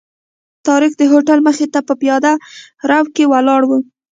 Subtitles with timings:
[0.65, 2.33] طارق د هوټل مخې ته په پیاده
[2.89, 3.71] رو کې ولاړ و.